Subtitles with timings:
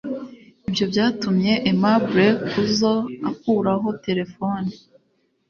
[0.67, 2.93] Ibyo byatumye Aimable Kuzo
[3.29, 4.71] akuraho terefone